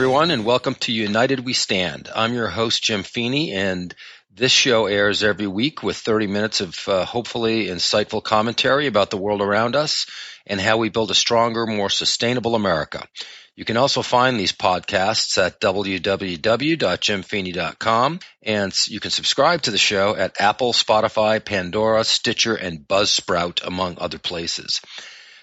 [0.00, 2.08] Everyone, and welcome to United We Stand.
[2.16, 3.94] I'm your host, Jim Feeney, and
[4.34, 9.18] this show airs every week with 30 minutes of uh, hopefully insightful commentary about the
[9.18, 10.06] world around us
[10.46, 13.06] and how we build a stronger, more sustainable America.
[13.54, 20.16] You can also find these podcasts at www.jimfeeney.com and you can subscribe to the show
[20.16, 24.80] at Apple, Spotify, Pandora, Stitcher, and Buzzsprout, among other places.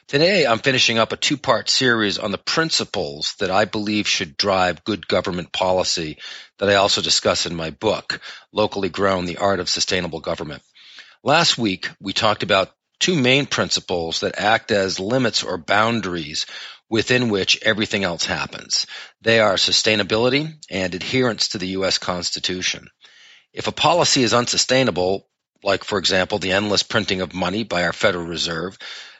[0.07, 4.38] Today, I'm finishing up a two part series on the principles that I believe should
[4.38, 6.17] drive good government policy
[6.59, 8.21] that I also discuss in my book,
[8.53, 10.63] Locally Grown The Art of Sustainable Government.
[11.25, 16.45] Last week, we talked about two main principles that act as limits or boundaries
[16.89, 18.87] within which everything else happens.
[19.23, 21.98] They are sustainability and adherence to the U.S.
[21.98, 22.87] Constitution.
[23.51, 25.27] If a policy is unsustainable,
[25.63, 28.77] like, for example, the endless printing of money by our Federal Reserve,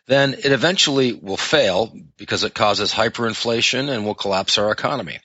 [0.08, 5.20] then it eventually will fail because it causes hyperinflation and will collapse our economy.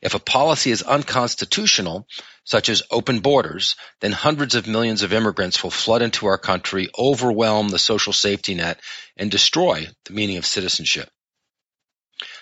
[0.00, 2.06] If a policy is unconstitutional,
[2.44, 6.88] such as open borders, then hundreds of millions of immigrants will flood into our country,
[6.98, 8.80] overwhelm the social safety net,
[9.16, 11.08] and destroy the meaning of citizenship.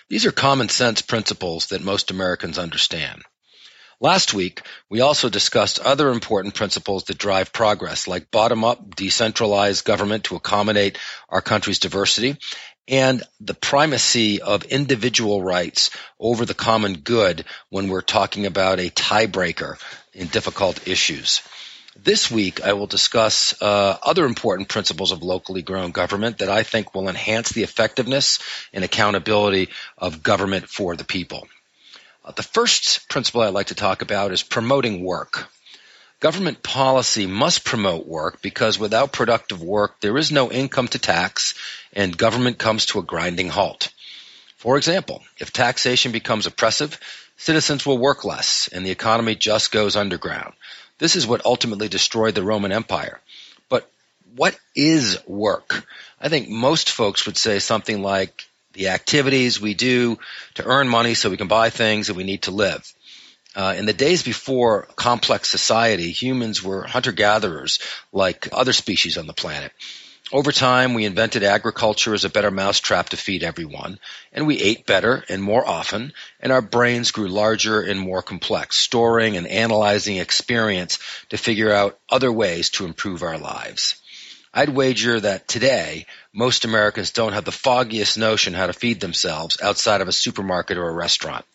[0.09, 3.21] These are common sense principles that most Americans understand.
[4.03, 10.23] Last week, we also discussed other important principles that drive progress, like bottom-up decentralized government
[10.23, 10.97] to accommodate
[11.29, 12.37] our country's diversity,
[12.87, 18.89] and the primacy of individual rights over the common good when we're talking about a
[18.89, 19.77] tiebreaker
[20.13, 21.43] in difficult issues.
[21.95, 26.63] This week, I will discuss uh, other important principles of locally grown government that I
[26.63, 28.39] think will enhance the effectiveness
[28.73, 31.47] and accountability of government for the people.
[32.23, 35.49] Uh, the first principle I'd like to talk about is promoting work.
[36.19, 41.55] Government policy must promote work because without productive work, there is no income to tax
[41.93, 43.91] and government comes to a grinding halt.
[44.57, 46.99] For example, if taxation becomes oppressive,
[47.37, 50.53] citizens will work less and the economy just goes underground.
[50.99, 53.19] This is what ultimately destroyed the Roman Empire.
[53.67, 53.89] But
[54.35, 55.87] what is work?
[56.19, 60.17] I think most folks would say something like the activities we do
[60.55, 62.91] to earn money so we can buy things that we need to live.
[63.53, 67.79] Uh, in the days before complex society, humans were hunter gatherers
[68.13, 69.73] like other species on the planet.
[70.33, 73.99] Over time, we invented agriculture as a better mousetrap to feed everyone,
[74.31, 78.77] and we ate better and more often, and our brains grew larger and more complex,
[78.77, 80.99] storing and analyzing experience
[81.29, 84.00] to figure out other ways to improve our lives.
[84.53, 89.57] I'd wager that today most Americans don't have the foggiest notion how to feed themselves
[89.61, 91.45] outside of a supermarket or a restaurant.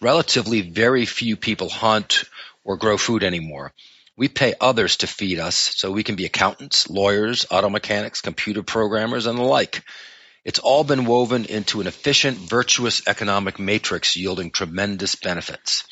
[0.00, 2.24] Relatively very few people hunt
[2.64, 3.72] or grow food anymore.
[4.16, 8.62] We pay others to feed us so we can be accountants, lawyers, auto mechanics, computer
[8.62, 9.82] programmers, and the like.
[10.42, 15.84] It's all been woven into an efficient, virtuous economic matrix yielding tremendous benefits.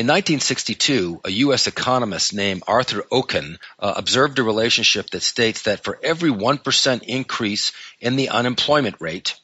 [0.00, 1.66] In 1962, a U.S.
[1.66, 7.72] economist named Arthur Okun uh, observed a relationship that states that for every 1% increase
[8.00, 9.34] in the unemployment rate,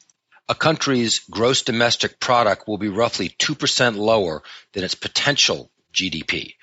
[0.49, 4.41] a country's gross domestic product will be roughly 2% lower
[4.73, 6.55] than its potential GDP.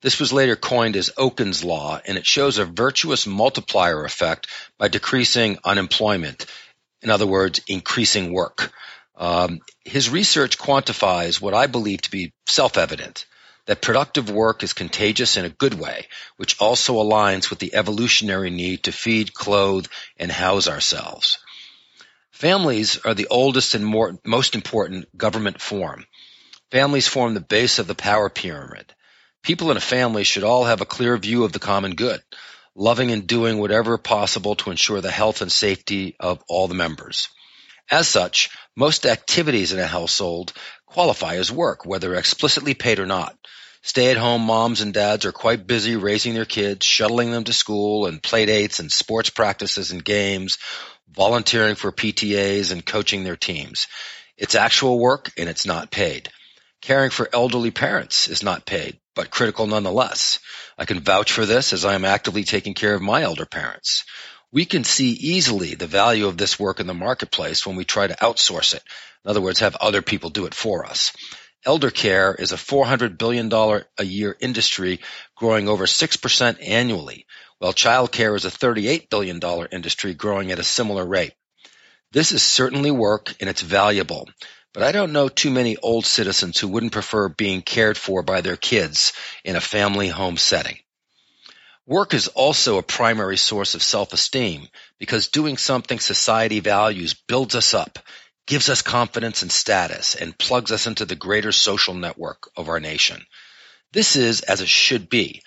[0.00, 4.46] This was later coined as Okun's law, and it shows a virtuous multiplier effect
[4.78, 6.46] by decreasing unemployment.
[7.02, 8.72] In other words, increasing work.
[9.16, 13.26] Um, his research quantifies what I believe to be self-evident,
[13.66, 18.50] that productive work is contagious in a good way, which also aligns with the evolutionary
[18.50, 19.86] need to feed, clothe,
[20.18, 21.38] and house ourselves.
[22.30, 26.04] Families are the oldest and more, most important government form.
[26.70, 28.92] Families form the base of the power pyramid.
[29.42, 32.20] People in a family should all have a clear view of the common good,
[32.74, 37.28] loving and doing whatever possible to ensure the health and safety of all the members.
[37.90, 40.52] As such, most activities in a household
[40.86, 43.36] qualify as work, whether explicitly paid or not.
[43.82, 48.22] Stay-at-home moms and dads are quite busy raising their kids, shuttling them to school and
[48.22, 50.56] play dates and sports practices and games,
[51.10, 53.86] volunteering for PTAs and coaching their teams.
[54.38, 56.30] It's actual work and it's not paid.
[56.80, 60.38] Caring for elderly parents is not paid, but critical nonetheless.
[60.78, 64.04] I can vouch for this as I am actively taking care of my elder parents
[64.54, 68.06] we can see easily the value of this work in the marketplace when we try
[68.06, 68.84] to outsource it.
[69.24, 71.12] In other words, have other people do it for us.
[71.66, 75.00] Elder care is a $400 billion a year industry
[75.34, 77.26] growing over 6% annually,
[77.58, 79.40] while child care is a $38 billion
[79.72, 81.32] industry growing at a similar rate.
[82.12, 84.28] This is certainly work and it's valuable,
[84.72, 88.40] but I don't know too many old citizens who wouldn't prefer being cared for by
[88.40, 89.14] their kids
[89.44, 90.78] in a family home setting.
[91.86, 97.74] Work is also a primary source of self-esteem because doing something society values builds us
[97.74, 97.98] up,
[98.46, 102.80] gives us confidence and status, and plugs us into the greater social network of our
[102.80, 103.26] nation.
[103.92, 105.42] This is as it should be.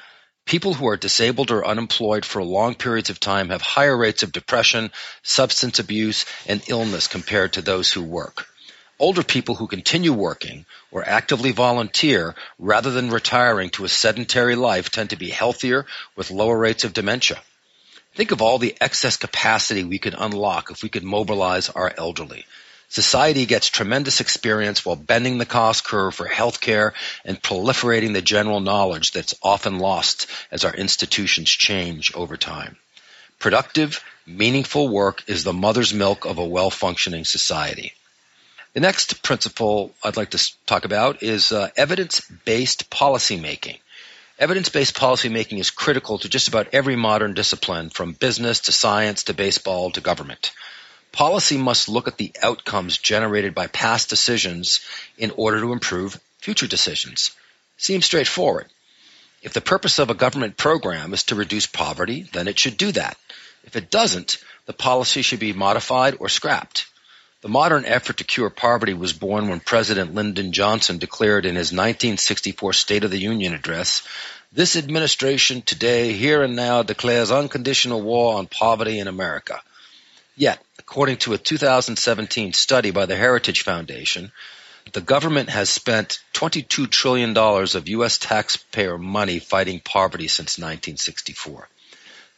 [0.45, 4.31] People who are disabled or unemployed for long periods of time have higher rates of
[4.31, 4.91] depression,
[5.23, 8.47] substance abuse, and illness compared to those who work.
[8.99, 14.89] Older people who continue working or actively volunteer rather than retiring to a sedentary life
[14.89, 15.85] tend to be healthier
[16.15, 17.39] with lower rates of dementia.
[18.15, 22.47] Think of all the excess capacity we could unlock if we could mobilize our elderly.
[22.89, 28.61] Society gets tremendous experience while bending the cost curve for healthcare and proliferating the general
[28.61, 32.77] knowledge that's often lost as our institutions change over time.
[33.39, 37.93] Productive, meaningful work is the mother's milk of a well-functioning society.
[38.77, 43.79] The next principle I'd like to talk about is uh, evidence-based policymaking.
[44.37, 49.33] Evidence-based policymaking is critical to just about every modern discipline, from business to science to
[49.33, 50.51] baseball to government.
[51.11, 54.81] Policy must look at the outcomes generated by past decisions
[55.17, 57.31] in order to improve future decisions.
[57.77, 58.67] Seems straightforward.
[59.41, 62.91] If the purpose of a government program is to reduce poverty, then it should do
[62.91, 63.17] that.
[63.63, 64.37] If it doesn't,
[64.67, 66.85] the policy should be modified or scrapped.
[67.47, 71.71] The modern effort to cure poverty was born when President Lyndon Johnson declared in his
[71.71, 74.03] 1964 State of the Union address,
[74.51, 79.61] this administration today, here and now, declares unconditional war on poverty in America.
[80.35, 84.33] Yet, according to a 2017 study by the Heritage Foundation,
[84.91, 88.17] the government has spent $22 trillion of U.S.
[88.17, 91.69] taxpayer money fighting poverty since 1964.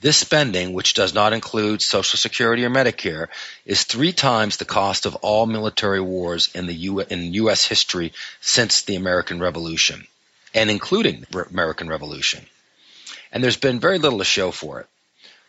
[0.02, 3.28] This spending, which does not include Social Security or Medicare,
[3.66, 7.66] is three times the cost of all military wars in the U- in U.S.
[7.66, 10.08] history since the American Revolution,
[10.54, 12.46] and including the American Revolution.
[13.34, 14.88] And there's been very little to show for it.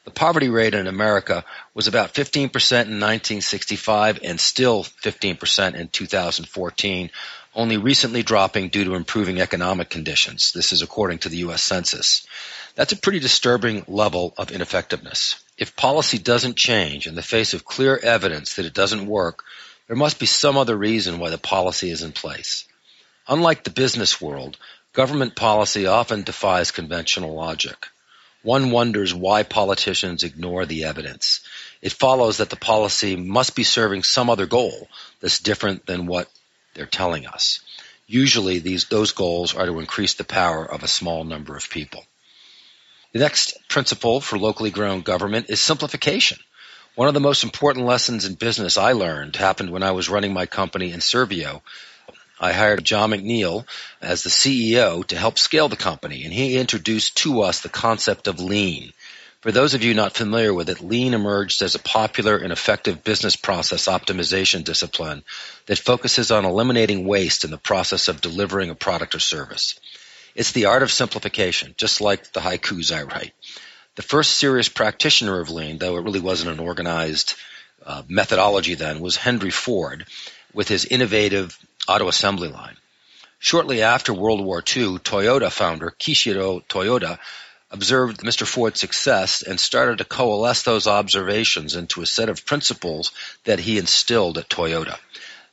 [0.04, 1.44] The poverty rate in America
[1.74, 7.10] was about 15% in 1965 and still 15% in 2014,
[7.54, 10.52] only recently dropping due to improving economic conditions.
[10.52, 11.62] This is according to the U.S.
[11.62, 12.26] Census.
[12.74, 15.42] That's a pretty disturbing level of ineffectiveness.
[15.58, 19.44] If policy doesn't change in the face of clear evidence that it doesn't work,
[19.86, 22.64] there must be some other reason why the policy is in place.
[23.26, 24.56] Unlike the business world,
[24.92, 27.88] government policy often defies conventional logic.
[28.42, 31.40] One wonders why politicians ignore the evidence.
[31.82, 34.88] It follows that the policy must be serving some other goal
[35.20, 36.30] that's different than what
[36.74, 37.60] they're telling us.
[38.06, 42.04] Usually these, those goals are to increase the power of a small number of people.
[43.12, 46.38] The next principle for locally grown government is simplification.
[46.94, 50.32] One of the most important lessons in business I learned happened when I was running
[50.32, 51.62] my company Enservio.
[52.38, 53.66] I hired John McNeil
[54.00, 58.28] as the CEO to help scale the company, and he introduced to us the concept
[58.28, 58.92] of lean.
[59.40, 63.02] For those of you not familiar with it, lean emerged as a popular and effective
[63.02, 65.24] business process optimization discipline
[65.66, 69.80] that focuses on eliminating waste in the process of delivering a product or service.
[70.34, 73.32] It's the art of simplification, just like the haikus I write.
[73.96, 77.34] The first serious practitioner of lean, though it really wasn't an organized
[77.84, 80.06] uh, methodology then, was Henry Ford
[80.52, 82.76] with his innovative auto assembly line.
[83.38, 87.18] Shortly after World War II, Toyota founder Kiichiro Toyota
[87.70, 88.46] observed Mr.
[88.46, 93.12] Ford's success and started to coalesce those observations into a set of principles
[93.44, 94.98] that he instilled at Toyota.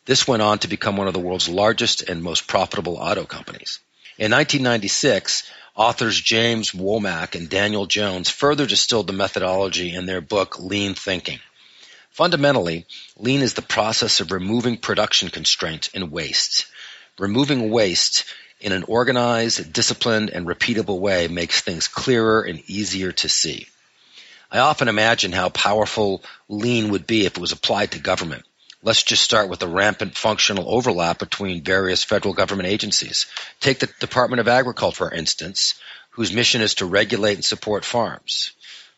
[0.06, 3.80] This went on to become one of the world's largest and most profitable auto companies.
[4.20, 5.44] In 1996,
[5.76, 11.40] authors James Womack and Daniel Jones further distilled the methodology in their book Lean Thinking.
[12.10, 16.66] Fundamentally, lean is the process of removing production constraints and waste.
[17.20, 18.26] Removing waste
[18.60, 23.68] in an organized, disciplined, and repeatable way makes things clearer and easier to see.
[24.52, 28.46] I often imagine how powerful lean would be if it was applied to government.
[28.88, 33.26] Let's just start with the rampant functional overlap between various federal government agencies.
[33.60, 35.76] Take the Department of Agriculture, for instance,
[36.12, 38.54] whose mission is to regulate and support farms.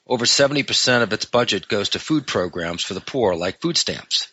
[0.06, 4.28] Over 70% of its budget goes to food programs for the poor, like food stamps.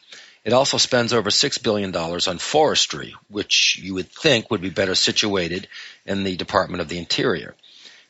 [0.44, 4.94] It also spends over $6 billion on forestry, which you would think would be better
[4.94, 5.68] situated
[6.04, 7.54] in the Department of the Interior.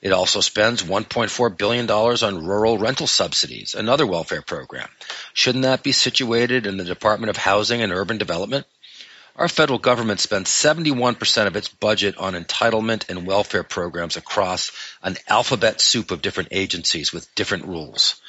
[0.02, 4.88] It also spends $1.4 billion on rural rental subsidies, another welfare program.
[5.32, 8.66] Shouldn't that be situated in the Department of Housing and Urban Development?
[9.36, 14.70] Our federal government spends 71% of its budget on entitlement and welfare programs across
[15.02, 18.20] an alphabet soup of different agencies with different rules.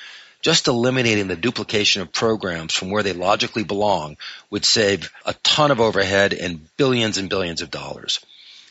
[0.42, 4.18] Just eliminating the duplication of programs from where they logically belong
[4.50, 8.20] would save a ton of overhead and billions and billions of dollars.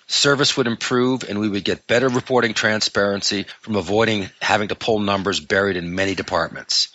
[0.06, 5.00] Service would improve and we would get better reporting transparency from avoiding having to pull
[5.00, 6.88] numbers buried in many departments.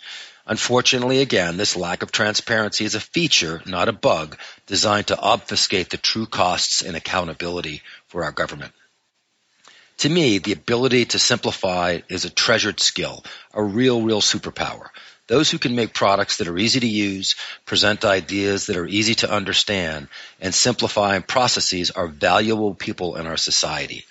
[0.46, 5.90] Unfortunately, again, this lack of transparency is a feature, not a bug, designed to obfuscate
[5.90, 8.72] the true costs and accountability for our government.
[9.98, 14.88] To me, the ability to simplify is a treasured skill, a real, real superpower.
[15.32, 19.14] Those who can make products that are easy to use, present ideas that are easy
[19.14, 20.08] to understand,
[20.42, 24.04] and simplify processes are valuable people in our society.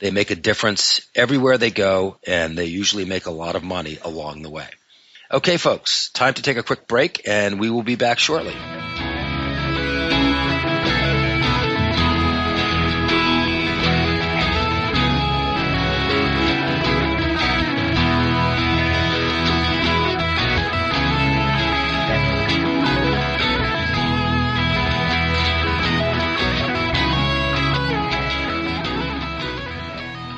[0.00, 3.98] They make a difference everywhere they go, and they usually make a lot of money
[4.02, 4.66] along the way.
[5.30, 8.56] Okay, folks, time to take a quick break, and we will be back shortly.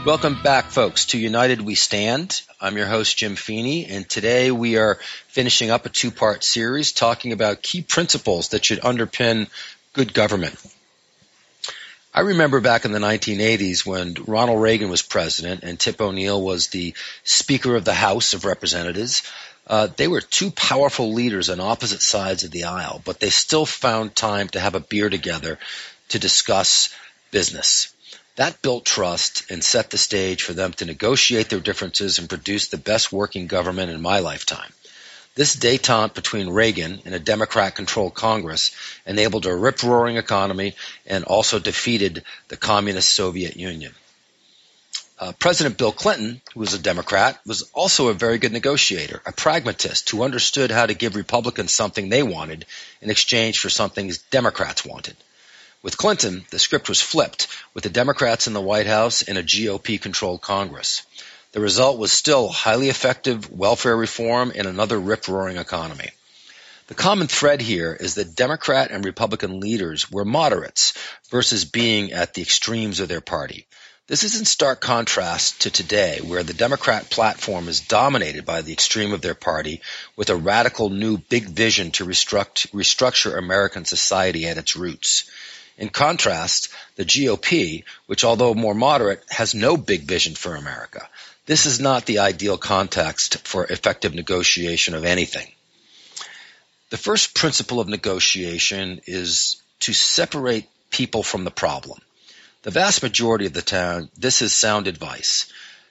[0.07, 2.41] Welcome back, folks, to United We Stand.
[2.61, 6.93] I'm your host, Jim Feeney, and today we are finishing up a two part series
[6.93, 9.49] talking about key principles that should underpin
[9.95, 10.55] good government.
[12.15, 16.69] I remember back in the 1980s when Ronald Reagan was president and Tip O'Neill was
[16.69, 16.95] the
[17.25, 19.25] Speaker of the House of Representatives.
[19.67, 23.67] Uh, they were two powerful leaders on opposite sides of the aisle, but they still
[23.67, 25.59] found time to have a beer together
[26.11, 26.95] to discuss
[27.33, 27.93] business.
[28.37, 32.69] That built trust and set the stage for them to negotiate their differences and produce
[32.69, 34.73] the best working government in my lifetime.
[35.35, 38.73] This detente between Reagan and a Democrat-controlled Congress
[39.07, 40.75] enabled a rip-roaring economy
[41.07, 43.95] and also defeated the communist Soviet Union.
[45.19, 49.33] Uh, President Bill Clinton, who was a Democrat, was also a very good negotiator, a
[49.33, 52.67] pragmatist who understood how to give Republicans something they wanted
[53.01, 55.17] in exchange for something Democrats wanted.
[55.83, 59.43] With Clinton, the script was flipped, with the Democrats in the White House and a
[59.43, 61.03] GOP controlled Congress.
[61.53, 66.11] The result was still highly effective welfare reform and another rip roaring economy.
[66.89, 70.95] The common thread here is that Democrat and Republican leaders were moderates
[71.31, 73.67] versus being at the extremes of their party.
[74.09, 78.73] This is in stark contrast to today, where the Democrat platform is dominated by the
[78.73, 79.83] extreme of their party
[80.15, 85.29] with a radical new big vision to restructure American society at its roots.
[85.79, 91.09] In contrast, the GOP, which although more moderate, has no big vision for America.
[91.45, 95.53] This is not the ideal context for effective negotiation of anything.
[96.91, 102.01] The first principle of negotiation is to separate people from the problem.
[102.63, 105.47] The vast majority of the time, this is sound advice.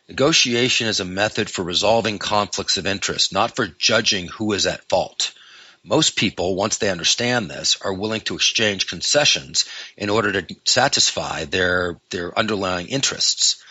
[0.10, 4.88] Negotiation is a method for resolving conflicts of interest, not for judging who is at
[4.89, 5.32] fault.
[5.88, 9.65] Most people, once they understand this, are willing to exchange concessions
[9.96, 13.63] in order to satisfy their, their underlying interests.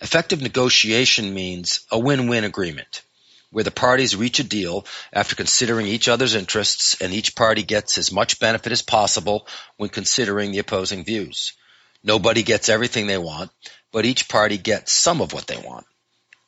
[0.00, 3.02] Effective negotiation means a win-win agreement
[3.50, 7.98] where the parties reach a deal after considering each other's interests and each party gets
[7.98, 11.52] as much benefit as possible when considering the opposing views.
[12.02, 13.50] Nobody gets everything they want,
[13.92, 15.84] but each party gets some of what they want.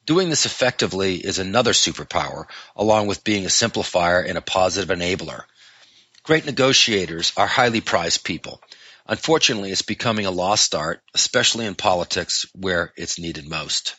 [0.04, 5.44] Doing this effectively is another superpower, along with being a simplifier and a positive enabler.
[6.24, 8.60] Great negotiators are highly prized people.
[9.06, 13.96] Unfortunately, it's becoming a lost art, especially in politics where it's needed most.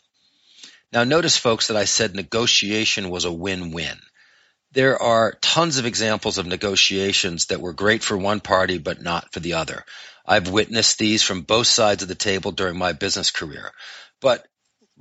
[0.91, 3.99] Now notice folks that I said negotiation was a win-win.
[4.73, 9.31] There are tons of examples of negotiations that were great for one party but not
[9.33, 9.85] for the other.
[10.25, 13.71] I've witnessed these from both sides of the table during my business career.
[14.21, 14.45] But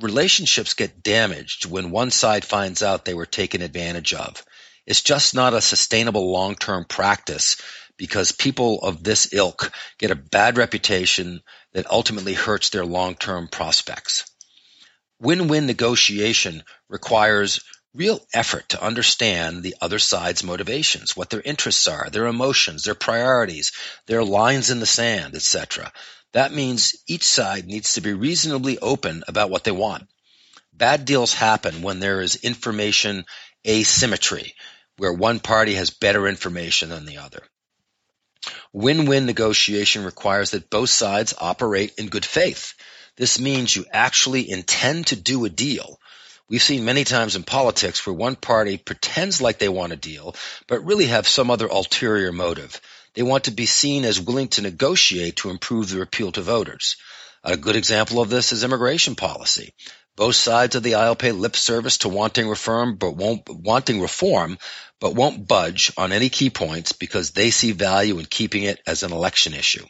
[0.00, 4.44] relationships get damaged when one side finds out they were taken advantage of.
[4.87, 7.56] It's just not a sustainable long-term practice
[7.96, 11.40] because people of this ilk get a bad reputation
[11.72, 14.25] that ultimately hurts their long-term prospects.
[15.20, 17.61] Win-win negotiation requires
[17.94, 22.94] real effort to understand the other side's motivations, what their interests are, their emotions, their
[22.94, 23.72] priorities,
[24.06, 25.92] their lines in the sand, etc.
[26.32, 30.08] That means each side needs to be reasonably open about what they want.
[30.72, 33.26] Bad deals happen when there is information
[33.66, 34.54] asymmetry,
[34.96, 37.42] where one party has better information than the other.
[38.72, 42.75] Win-win negotiation requires that both sides operate in good faith.
[43.16, 46.00] This means you actually intend to do a deal.
[46.52, 50.37] We've seen many times in politics where one party pretends like they want a deal,
[50.66, 52.78] but really have some other ulterior motive.
[53.14, 56.97] They want to be seen as willing to negotiate to improve their appeal to voters.
[57.42, 59.73] A good example of this is immigration policy.
[60.14, 64.59] Both sides of the aisle pay lip service to wanting reform, but won't wanting reform,
[65.00, 69.02] but won't budge on any key points because they see value in keeping it as
[69.02, 69.87] an election issue.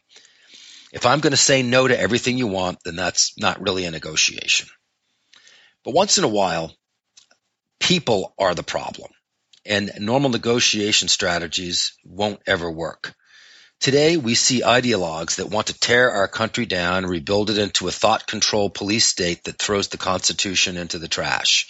[0.92, 3.90] If I'm going to say no to everything you want, then that's not really a
[3.90, 4.68] negotiation.
[5.84, 6.74] But once in a while,
[7.80, 9.10] people are the problem.
[9.64, 13.14] and normal negotiation strategies won't ever work.
[13.80, 17.88] Today, we see ideologues that want to tear our country down and rebuild it into
[17.88, 21.68] a thought controlled police state that throws the Constitution into the trash.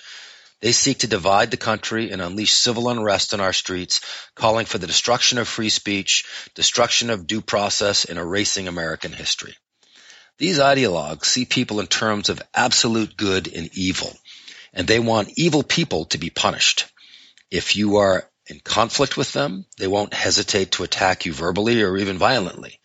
[0.61, 4.01] They seek to divide the country and unleash civil unrest on our streets,
[4.37, 9.57] calling for the destruction of free speech, destruction of due process, and erasing American history.
[10.43, 14.13] These ideologues see people in terms of absolute good and evil,
[14.73, 16.87] and they want evil people to be punished.
[17.49, 21.97] If you are in conflict with them, they won't hesitate to attack you verbally or
[21.97, 22.81] even violently.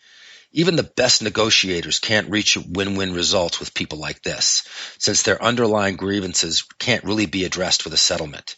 [0.52, 4.62] Even the best negotiators can't reach win-win results with people like this,
[4.98, 8.54] since their underlying grievances can't really be addressed with a settlement.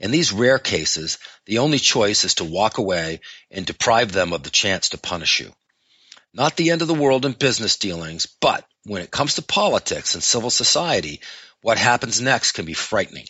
[0.00, 4.42] In these rare cases, the only choice is to walk away and deprive them of
[4.42, 5.52] the chance to punish you.
[6.32, 10.14] Not the end of the world in business dealings, but when it comes to politics
[10.14, 11.20] and civil society,
[11.60, 13.26] what happens next can be frightening.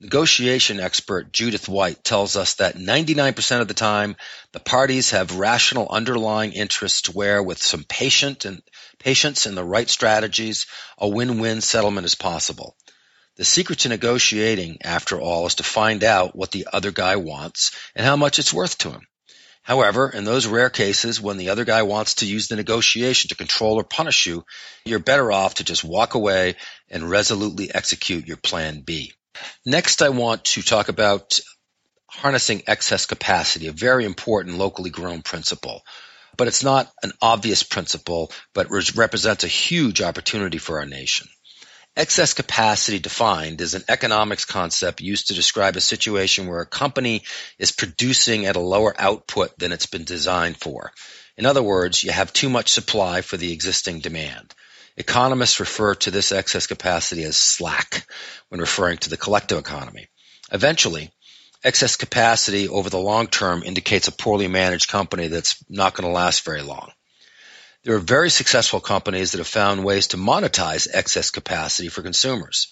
[0.00, 4.16] Negotiation expert Judith White tells us that 99% of the time,
[4.52, 8.62] the parties have rational underlying interests where with some patient and
[8.98, 10.64] patience and the right strategies,
[10.96, 12.74] a win-win settlement is possible.
[13.36, 17.72] The secret to negotiating, after all, is to find out what the other guy wants
[17.94, 19.06] and how much it's worth to him.
[19.70, 23.36] However, in those rare cases when the other guy wants to use the negotiation to
[23.36, 24.44] control or punish you,
[24.84, 26.56] you're better off to just walk away
[26.88, 29.12] and resolutely execute your plan B.
[29.64, 31.38] Next, I want to talk about
[32.08, 35.82] harnessing excess capacity, a very important locally grown principle.
[36.36, 41.28] But it's not an obvious principle, but represents a huge opportunity for our nation.
[41.96, 47.24] Excess capacity defined is an economics concept used to describe a situation where a company
[47.58, 50.92] is producing at a lower output than it's been designed for.
[51.36, 54.54] In other words, you have too much supply for the existing demand.
[54.96, 58.06] Economists refer to this excess capacity as slack
[58.50, 60.08] when referring to the collective economy.
[60.52, 61.10] Eventually,
[61.64, 66.14] excess capacity over the long term indicates a poorly managed company that's not going to
[66.14, 66.92] last very long.
[67.82, 72.68] There are very successful companies that have found ways to monetize excess capacity for consumers.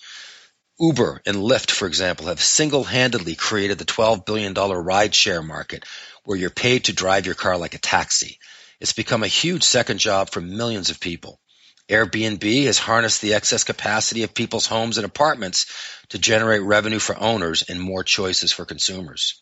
[0.78, 5.86] Uber and Lyft, for example, have single-handedly created the $12 billion rideshare market
[6.24, 8.38] where you're paid to drive your car like a taxi.
[8.80, 11.40] It's become a huge second job for millions of people.
[11.88, 15.72] Airbnb has harnessed the excess capacity of people's homes and apartments
[16.10, 19.40] to generate revenue for owners and more choices for consumers.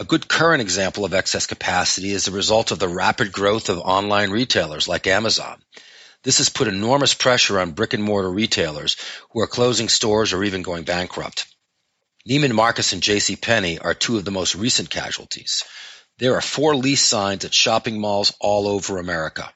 [0.00, 3.78] A good current example of excess capacity is the result of the rapid growth of
[3.78, 5.60] online retailers like Amazon.
[6.22, 8.96] This has put enormous pressure on brick and mortar retailers
[9.30, 11.46] who are closing stores or even going bankrupt.
[12.30, 13.34] Neiman Marcus and J.C.
[13.34, 15.64] Penney are two of the most recent casualties.
[16.18, 19.52] There are for lease signs at shopping malls all over America.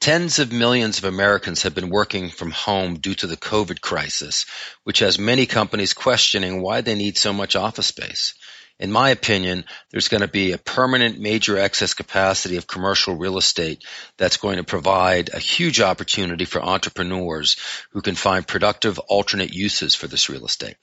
[0.00, 4.46] Tens of millions of Americans have been working from home due to the COVID crisis,
[4.84, 8.32] which has many companies questioning why they need so much office space.
[8.78, 13.38] In my opinion, there's going to be a permanent major excess capacity of commercial real
[13.38, 13.84] estate
[14.18, 17.56] that's going to provide a huge opportunity for entrepreneurs
[17.92, 20.76] who can find productive alternate uses for this real estate.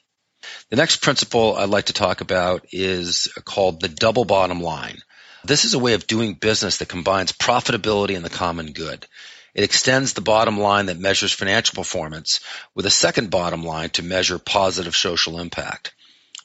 [0.70, 4.98] The next principle I'd like to talk about is called the double bottom line.
[5.44, 9.06] This is a way of doing business that combines profitability and the common good.
[9.54, 12.40] It extends the bottom line that measures financial performance
[12.76, 15.94] with a second bottom line to measure positive social impact.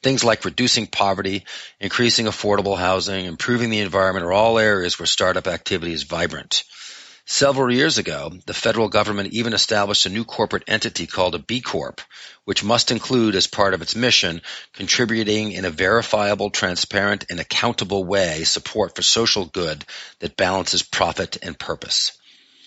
[0.04, 1.46] Things like reducing poverty,
[1.80, 6.64] increasing affordable housing, improving the environment are all areas where startup activity is vibrant.
[7.24, 11.62] Several years ago, the federal government even established a new corporate entity called a B
[11.62, 12.02] Corp,
[12.44, 14.42] which must include as part of its mission
[14.74, 19.86] contributing in a verifiable, transparent, and accountable way support for social good
[20.18, 22.12] that balances profit and purpose.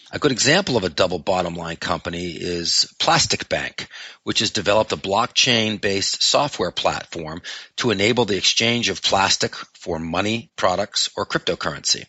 [0.09, 3.89] A good example of a double bottom line company is Plastic Bank,
[4.23, 7.41] which has developed a blockchain based software platform
[7.77, 12.05] to enable the exchange of plastic for money, products, or cryptocurrency.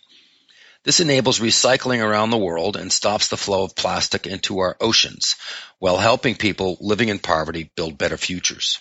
[0.85, 5.35] This enables recycling around the world and stops the flow of plastic into our oceans
[5.81, 8.79] while helping people living in poverty build better futures.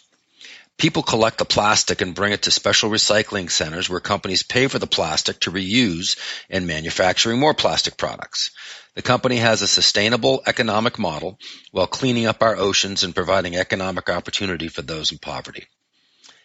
[0.77, 4.77] People collect the plastic and bring it to special recycling centers where companies pay for
[4.77, 6.17] the plastic to reuse
[6.51, 8.51] in manufacturing more plastic products.
[8.97, 11.37] The company has a sustainable economic model
[11.69, 15.67] while cleaning up our oceans and providing economic opportunity for those in poverty.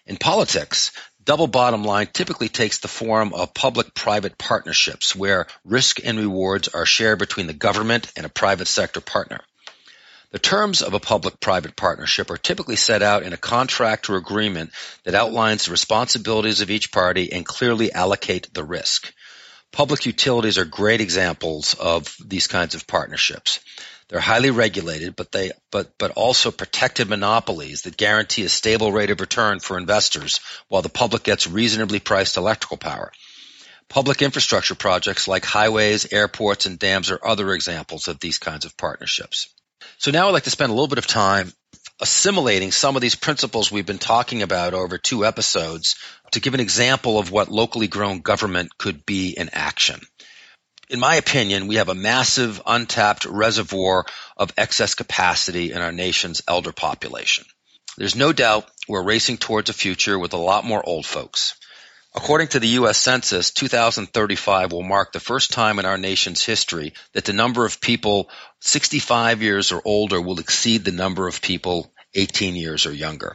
[0.04, 0.92] In politics,
[1.24, 6.84] double bottom line typically takes the form of public-private partnerships where risk and rewards are
[6.84, 9.40] shared between the government and a private sector partner.
[10.32, 14.72] The terms of a public-private partnership are typically set out in a contract or agreement
[15.04, 19.10] that outlines the responsibilities of each party and clearly allocate the risk.
[19.72, 23.61] Public utilities are great examples of these kinds of partnerships.
[24.08, 29.08] They're highly regulated, but they but but also protected monopolies that guarantee a stable rate
[29.11, 33.11] of return for investors while the public gets reasonably priced electrical power.
[33.88, 38.76] Public infrastructure projects like highways, airports, and dams are other examples of these kinds of
[38.76, 39.48] partnerships.
[39.96, 41.52] So now I'd like to spend a little bit of time
[42.00, 45.96] assimilating some of these principles we've been talking about over two episodes
[46.33, 50.01] to give an example of what locally grown government could be in action
[50.92, 54.05] in my opinion, we have a massive untapped reservoir
[54.37, 57.47] of excess capacity in our nation's elder population.
[57.97, 61.55] There's no doubt we're racing towards a future with a lot more old folks.
[62.14, 62.99] According to the U.S.
[62.99, 67.81] Census, 2035 will mark the first time in our nation's history that the number of
[67.81, 68.29] people
[68.61, 73.35] 65 years or older will exceed the number of people 18 years or younger.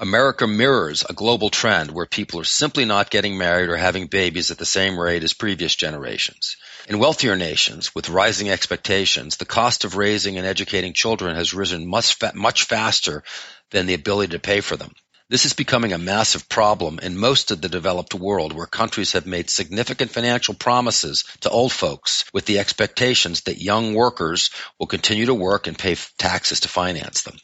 [0.00, 4.52] America mirrors a global trend where people are simply not getting married or having babies
[4.52, 6.56] at the same rate as previous generations.
[6.88, 11.84] In wealthier nations with rising expectations, the cost of raising and educating children has risen
[11.84, 13.24] much, much faster
[13.72, 14.94] than the ability to pay for them.
[15.30, 19.26] This is becoming a massive problem in most of the developed world where countries have
[19.26, 25.26] made significant financial promises to old folks with the expectations that young workers will continue
[25.26, 27.36] to work and pay taxes to finance them.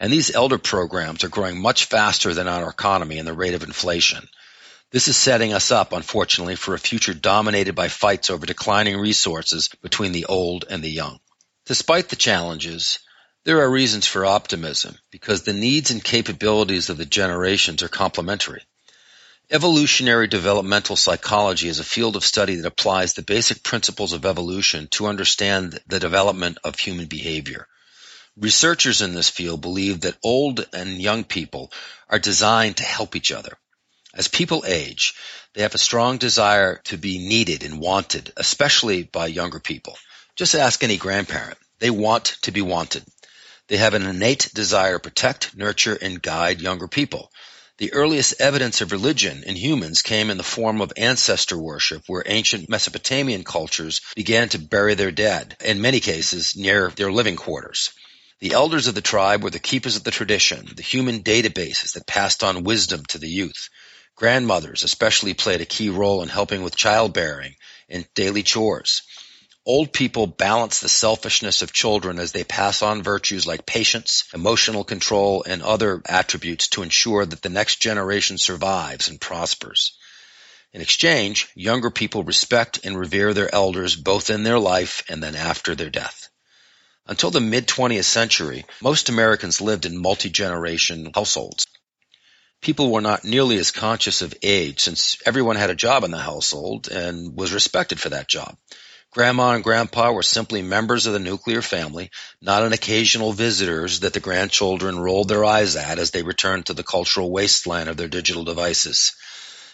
[0.00, 3.62] And these elder programs are growing much faster than our economy and the rate of
[3.62, 4.26] inflation.
[4.90, 9.68] This is setting us up, unfortunately, for a future dominated by fights over declining resources
[9.82, 11.20] between the old and the young.
[11.66, 12.98] Despite the challenges,
[13.44, 18.62] there are reasons for optimism because the needs and capabilities of the generations are complementary.
[19.50, 24.88] Evolutionary developmental psychology is a field of study that applies the basic principles of evolution
[24.88, 27.68] to understand the development of human behavior.
[28.36, 31.72] Researchers in this field believe that old and young people
[32.08, 33.58] are designed to help each other.
[34.14, 35.14] As people age,
[35.54, 39.98] they have a strong desire to be needed and wanted, especially by younger people.
[40.36, 41.58] Just ask any grandparent.
[41.80, 43.04] They want to be wanted.
[43.66, 47.30] They have an innate desire to protect, nurture, and guide younger people.
[47.78, 52.22] The earliest evidence of religion in humans came in the form of ancestor worship, where
[52.26, 57.90] ancient Mesopotamian cultures began to bury their dead, in many cases near their living quarters.
[58.40, 62.06] The elders of the tribe were the keepers of the tradition, the human databases that
[62.06, 63.68] passed on wisdom to the youth.
[64.16, 67.56] Grandmothers especially played a key role in helping with childbearing
[67.90, 69.02] and daily chores.
[69.66, 74.84] Old people balance the selfishness of children as they pass on virtues like patience, emotional
[74.84, 79.98] control, and other attributes to ensure that the next generation survives and prospers.
[80.72, 85.36] In exchange, younger people respect and revere their elders both in their life and then
[85.36, 86.29] after their death.
[87.10, 91.66] Until the mid 20th century, most Americans lived in multi-generation households
[92.60, 96.18] people were not nearly as conscious of age since everyone had a job in the
[96.18, 98.56] household and was respected for that job.
[99.12, 104.12] Grandma and grandpa were simply members of the nuclear family, not an occasional visitors that
[104.12, 108.08] the grandchildren rolled their eyes at as they returned to the cultural wasteland of their
[108.08, 109.12] digital devices.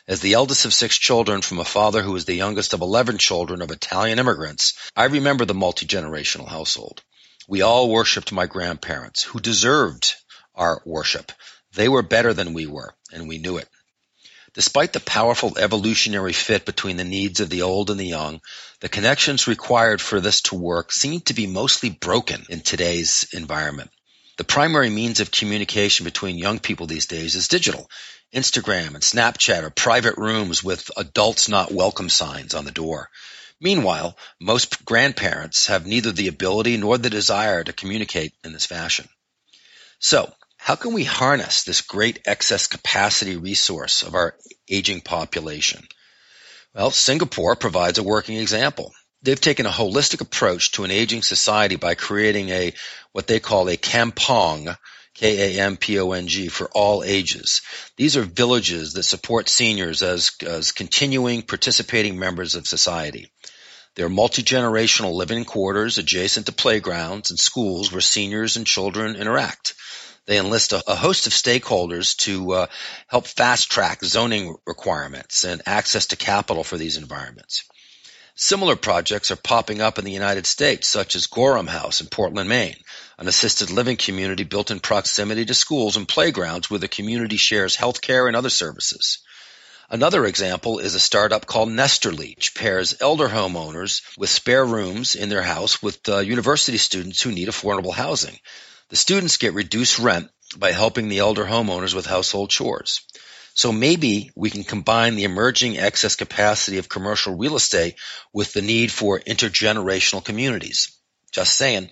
[0.08, 3.18] As the eldest of six children from a father who was the youngest of 11
[3.18, 7.02] children of Italian immigrants, I remember the multi-generational household.
[7.48, 10.14] We all worshiped my grandparents, who deserved
[10.54, 11.32] our worship.
[11.74, 13.68] They were better than we were, and we knew it.
[14.54, 18.40] Despite the powerful evolutionary fit between the needs of the old and the young,
[18.80, 23.90] the connections required for this to work seem to be mostly broken in today's environment.
[24.38, 27.88] The primary means of communication between young people these days is digital.
[28.34, 33.08] Instagram and Snapchat are private rooms with adults not welcome signs on the door.
[33.60, 39.08] Meanwhile, most grandparents have neither the ability nor the desire to communicate in this fashion.
[39.98, 44.36] So, how can we harness this great excess capacity resource of our
[44.68, 45.86] aging population?
[46.74, 48.92] Well, Singapore provides a working example.
[49.22, 52.74] They've taken a holistic approach to an aging society by creating a
[53.12, 54.76] what they call a kampong,
[55.14, 57.62] K-A-M-P-O-N-G, for all ages.
[57.96, 63.32] These are villages that support seniors as, as continuing participating members of society.
[63.96, 69.72] They're multi-generational living quarters adjacent to playgrounds and schools where seniors and children interact.
[70.26, 72.66] They enlist a, a host of stakeholders to uh,
[73.06, 77.64] help fast track zoning requirements and access to capital for these environments.
[78.34, 82.50] Similar projects are popping up in the United States, such as Gorham House in Portland,
[82.50, 82.76] Maine,
[83.16, 87.74] an assisted living community built in proximity to schools and playgrounds where the community shares
[87.74, 89.20] healthcare and other services.
[89.88, 95.28] Another example is a startup called Nesterly, which pairs elder homeowners with spare rooms in
[95.28, 98.36] their house with uh, university students who need affordable housing.
[98.88, 103.00] The students get reduced rent by helping the elder homeowners with household chores.
[103.54, 107.94] So maybe we can combine the emerging excess capacity of commercial real estate
[108.32, 110.90] with the need for intergenerational communities.
[111.30, 111.90] Just saying.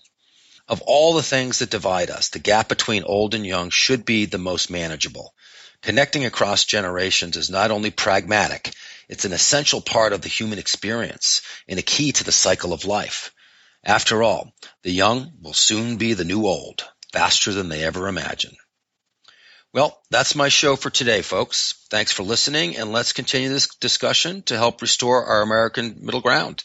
[0.66, 4.24] Of all the things that divide us, the gap between old and young should be
[4.24, 5.34] the most manageable.
[5.84, 8.74] Connecting across generations is not only pragmatic,
[9.06, 12.86] it's an essential part of the human experience and a key to the cycle of
[12.86, 13.34] life.
[13.84, 18.56] After all, the young will soon be the new old, faster than they ever imagined.
[19.74, 21.74] Well, that's my show for today, folks.
[21.90, 26.64] Thanks for listening, and let's continue this discussion to help restore our American middle ground.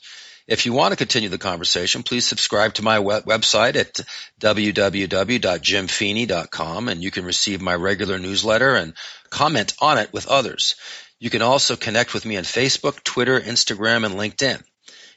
[0.49, 3.99] If you want to continue the conversation, please subscribe to my web- website at
[4.41, 8.95] www.jimfeeney.com and you can receive my regular newsletter and
[9.29, 10.73] comment on it with others.
[11.19, 14.63] You can also connect with me on Facebook, Twitter, Instagram, and LinkedIn.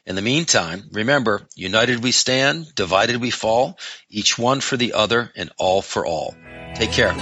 [0.04, 3.78] In the meantime, remember, united we stand, divided we fall,
[4.10, 6.34] each one for the other and all for all.
[6.74, 7.14] Take care.